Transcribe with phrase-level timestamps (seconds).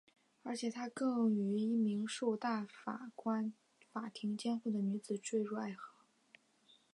[0.41, 3.53] 而且他更与一名受大法官
[3.93, 5.91] 法庭监护的女子堕入爱河。